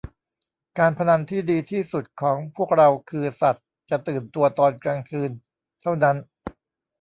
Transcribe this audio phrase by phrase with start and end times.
[0.79, 5.31] การพนันที่ดีทีสุดของพวกเราคือสัตว์จะตื่นตัวตอนกลางคืน
[5.81, 6.15] เท่านั้น